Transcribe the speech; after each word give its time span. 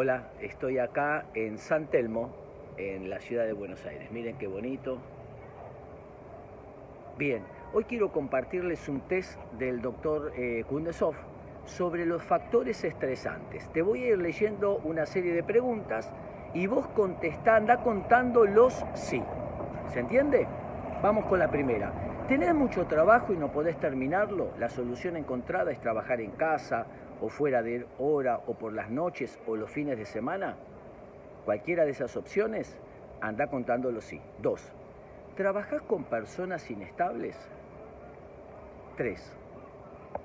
Hola, 0.00 0.28
estoy 0.40 0.78
acá 0.78 1.24
en 1.34 1.58
San 1.58 1.88
Telmo, 1.88 2.30
en 2.76 3.10
la 3.10 3.18
ciudad 3.18 3.46
de 3.46 3.52
Buenos 3.52 3.84
Aires. 3.84 4.12
Miren 4.12 4.38
qué 4.38 4.46
bonito. 4.46 4.98
Bien, 7.18 7.42
hoy 7.72 7.82
quiero 7.82 8.12
compartirles 8.12 8.88
un 8.88 9.00
test 9.08 9.36
del 9.58 9.82
doctor 9.82 10.32
eh, 10.36 10.64
sobre 11.64 12.06
los 12.06 12.22
factores 12.22 12.84
estresantes. 12.84 13.68
Te 13.72 13.82
voy 13.82 14.04
a 14.04 14.08
ir 14.10 14.18
leyendo 14.18 14.76
una 14.84 15.04
serie 15.04 15.32
de 15.32 15.42
preguntas 15.42 16.12
y 16.54 16.68
vos 16.68 16.86
contestá, 16.90 17.56
anda 17.56 17.78
contando 17.78 18.44
los 18.44 18.86
sí. 18.94 19.20
¿Se 19.88 19.98
entiende? 19.98 20.46
Vamos 21.02 21.24
con 21.24 21.40
la 21.40 21.50
primera. 21.50 22.07
¿Tenés 22.28 22.54
mucho 22.54 22.84
trabajo 22.84 23.32
y 23.32 23.38
no 23.38 23.50
podés 23.50 23.80
terminarlo? 23.80 24.52
La 24.58 24.68
solución 24.68 25.16
encontrada 25.16 25.72
es 25.72 25.80
trabajar 25.80 26.20
en 26.20 26.30
casa 26.32 26.86
o 27.22 27.30
fuera 27.30 27.62
de 27.62 27.86
hora 27.96 28.42
o 28.46 28.52
por 28.52 28.74
las 28.74 28.90
noches 28.90 29.38
o 29.46 29.56
los 29.56 29.70
fines 29.70 29.96
de 29.96 30.04
semana. 30.04 30.54
Cualquiera 31.46 31.86
de 31.86 31.92
esas 31.92 32.14
opciones, 32.18 32.76
anda 33.22 33.46
contándolo 33.46 34.02
sí. 34.02 34.20
Dos, 34.42 34.62
¿trabajás 35.36 35.80
con 35.80 36.04
personas 36.04 36.70
inestables? 36.70 37.34
Tres, 38.98 39.32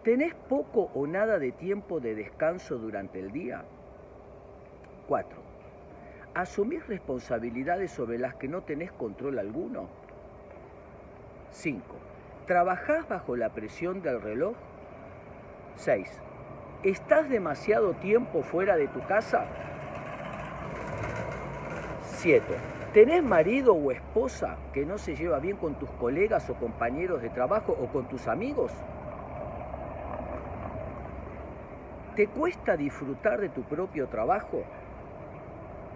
¿tenés 0.03 0.33
poco 0.49 0.89
o 0.93 1.07
nada 1.07 1.39
de 1.39 1.53
tiempo 1.53 2.01
de 2.01 2.15
descanso 2.15 2.77
durante 2.79 3.21
el 3.21 3.31
día? 3.31 3.63
Cuatro, 5.07 5.41
¿asumís 6.33 6.85
responsabilidades 6.85 7.91
sobre 7.91 8.17
las 8.19 8.35
que 8.35 8.49
no 8.49 8.59
tenés 8.59 8.91
control 8.91 9.39
alguno? 9.39 10.02
5. 11.53 11.81
¿Trabajás 12.47 13.07
bajo 13.07 13.35
la 13.35 13.49
presión 13.49 14.01
del 14.01 14.21
reloj? 14.21 14.55
6. 15.75 16.21
¿Estás 16.83 17.29
demasiado 17.29 17.93
tiempo 17.93 18.41
fuera 18.41 18.75
de 18.75 18.87
tu 18.87 18.99
casa? 19.05 19.45
7. 22.01 22.43
¿Tenés 22.93 23.23
marido 23.23 23.73
o 23.73 23.91
esposa 23.91 24.57
que 24.73 24.85
no 24.85 24.97
se 24.97 25.15
lleva 25.15 25.39
bien 25.39 25.57
con 25.57 25.75
tus 25.75 25.89
colegas 25.91 26.49
o 26.49 26.55
compañeros 26.55 27.21
de 27.21 27.29
trabajo 27.29 27.77
o 27.79 27.87
con 27.87 28.07
tus 28.07 28.27
amigos? 28.27 28.71
¿Te 32.15 32.27
cuesta 32.27 32.75
disfrutar 32.77 33.39
de 33.39 33.49
tu 33.49 33.63
propio 33.63 34.07
trabajo? 34.07 34.63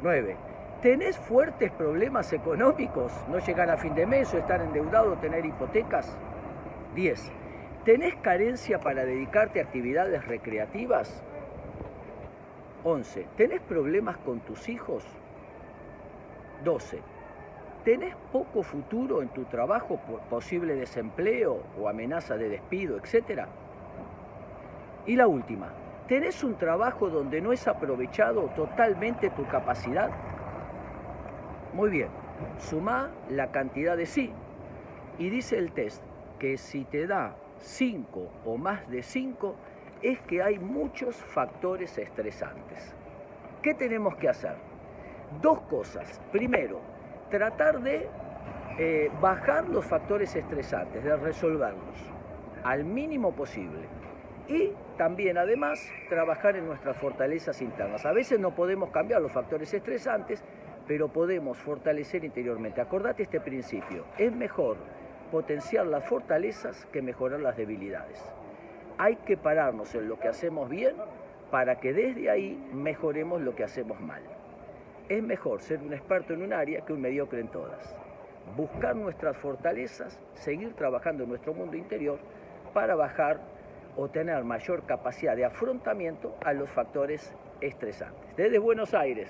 9. 0.02 0.36
¿Tenés 0.82 1.18
fuertes 1.18 1.72
problemas 1.72 2.32
económicos? 2.34 3.12
¿No 3.30 3.40
llegar 3.40 3.72
a 3.72 3.78
fin 3.78 3.96
de 3.96 4.06
mes 4.06 4.32
o 4.36 4.38
estar 4.38 4.62
endeudado 4.62 5.18
tener 5.18 5.44
hipotecas? 5.44 6.16
10. 6.94 7.32
¿Tenés 7.84 8.14
carencia 8.18 8.80
para 8.80 9.04
dedicarte 9.04 9.60
a 9.60 9.64
actividades 9.64 10.24
recreativas? 10.28 11.24
11. 12.84 13.26
¿Tenés 13.36 13.60
problemas 13.62 14.18
con 14.20 14.40
tus 14.42 14.70
hijos? 14.70 15.04
12. 16.64 17.00
¿Tenés 17.84 18.16
poco 18.32 18.62
futuro 18.62 19.24
en 19.24 19.30
tu 19.30 19.46
trabajo 19.46 20.00
por 20.08 20.20
posible 20.30 20.76
desempleo 20.76 21.64
o 21.82 21.90
amenaza 21.90 22.38
de 22.38 22.50
despido, 22.50 22.98
etcétera? 22.98 23.48
Y 25.08 25.16
la 25.16 25.26
última, 25.26 25.70
¿tenés 26.08 26.44
un 26.44 26.56
trabajo 26.56 27.10
donde 27.10 27.42
no 27.42 27.52
es 27.52 27.68
aprovechado 27.68 28.44
totalmente 28.56 29.32
tu 29.32 29.44
capacidad? 29.48 30.12
Muy 31.78 31.92
bien, 31.92 32.08
suma 32.58 33.12
la 33.30 33.52
cantidad 33.52 33.96
de 33.96 34.08
sí 34.08 34.34
y 35.20 35.30
dice 35.30 35.60
el 35.60 35.74
test 35.74 36.02
que 36.40 36.58
si 36.58 36.86
te 36.86 37.06
da 37.06 37.36
5 37.60 38.32
o 38.46 38.58
más 38.58 38.90
de 38.90 39.04
5 39.04 39.56
es 40.02 40.20
que 40.22 40.42
hay 40.42 40.58
muchos 40.58 41.16
factores 41.16 41.96
estresantes. 42.00 42.96
¿Qué 43.62 43.76
tenemos 43.76 44.16
que 44.16 44.28
hacer? 44.28 44.56
Dos 45.40 45.62
cosas. 45.70 46.20
Primero, 46.32 46.80
tratar 47.30 47.80
de 47.82 48.10
eh, 48.80 49.12
bajar 49.22 49.70
los 49.70 49.86
factores 49.86 50.36
estresantes, 50.36 51.04
de 51.04 51.16
resolverlos 51.16 51.96
al 52.64 52.86
mínimo 52.86 53.36
posible. 53.36 53.86
Y 54.48 54.72
también, 54.98 55.38
además, 55.38 55.88
trabajar 56.10 56.56
en 56.56 56.66
nuestras 56.66 56.98
fortalezas 56.98 57.62
internas. 57.62 58.04
A 58.04 58.14
veces 58.14 58.40
no 58.40 58.56
podemos 58.56 58.90
cambiar 58.90 59.22
los 59.22 59.32
factores 59.32 59.72
estresantes, 59.76 60.44
pero 60.88 61.10
podemos 61.10 61.58
fortalecer 61.58 62.24
interiormente. 62.24 62.82
Acordate 62.82 63.24
este 63.24 63.42
principio, 63.42 64.06
es 64.18 64.34
mejor 64.34 64.78
potenciar 65.32 65.86
las 65.86 66.06
fortalezas 66.06 66.86
que 66.92 67.02
mejorar 67.02 67.42
las 67.42 67.58
debilidades. 67.58 68.24
Hay 68.98 69.18
que 69.18 69.38
pararnos 69.38 69.94
en 69.94 70.08
lo 70.08 70.18
que 70.18 70.30
hacemos 70.30 70.70
bien 70.70 70.96
para 71.52 71.80
que 71.80 71.94
desde 71.94 72.30
ahí 72.30 72.58
mejoremos 72.74 73.42
lo 73.42 73.56
que 73.56 73.64
hacemos 73.64 74.00
mal. 74.00 74.22
Es 75.10 75.22
mejor 75.22 75.62
ser 75.62 75.80
un 75.80 75.94
experto 75.94 76.34
en 76.34 76.42
un 76.42 76.54
área 76.54 76.82
que 76.82 76.94
un 76.94 77.02
mediocre 77.02 77.40
en 77.40 77.48
todas. 77.50 77.96
Buscar 78.56 78.96
nuestras 78.96 79.38
fortalezas, 79.38 80.20
seguir 80.34 80.74
trabajando 80.74 81.24
en 81.24 81.30
nuestro 81.30 81.54
mundo 81.54 81.78
interior 81.78 82.18
para 82.74 82.96
bajar 82.96 83.40
o 83.96 84.08
tener 84.10 84.44
mayor 84.44 84.84
capacidad 84.86 85.36
de 85.36 85.46
afrontamiento 85.46 86.36
a 86.44 86.54
los 86.54 86.70
factores 86.70 87.34
estresantes. 87.62 88.36
Desde 88.36 88.60
Buenos 88.60 88.94
Aires, 88.94 89.30